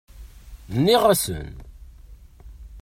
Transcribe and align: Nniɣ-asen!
Nniɣ-asen! 0.75 1.47